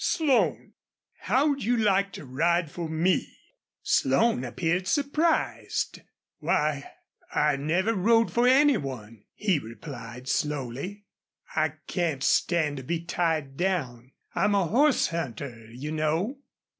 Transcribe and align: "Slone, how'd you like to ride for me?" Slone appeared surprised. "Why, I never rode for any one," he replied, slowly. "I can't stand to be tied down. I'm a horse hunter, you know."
"Slone, 0.03 0.73
how'd 1.19 1.61
you 1.61 1.77
like 1.77 2.11
to 2.13 2.25
ride 2.25 2.71
for 2.71 2.89
me?" 2.89 3.37
Slone 3.83 4.43
appeared 4.43 4.87
surprised. 4.87 6.01
"Why, 6.39 6.91
I 7.31 7.55
never 7.57 7.93
rode 7.93 8.33
for 8.33 8.47
any 8.47 8.77
one," 8.77 9.25
he 9.35 9.59
replied, 9.59 10.27
slowly. 10.27 11.05
"I 11.55 11.73
can't 11.85 12.23
stand 12.23 12.77
to 12.77 12.83
be 12.83 13.01
tied 13.05 13.57
down. 13.57 14.13
I'm 14.33 14.55
a 14.55 14.65
horse 14.65 15.09
hunter, 15.09 15.67
you 15.71 15.91
know." 15.91 16.39